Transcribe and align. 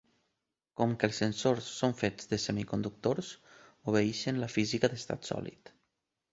Com 0.79 0.95
que 1.03 1.09
els 1.09 1.19
sensors 1.23 1.67
són 1.81 1.93
fets 1.99 2.31
de 2.33 2.41
semiconductors 2.45 3.31
obeeixen 3.93 4.43
la 4.47 4.51
física 4.59 4.93
d'estat 4.95 5.33
sòlid. 5.33 5.75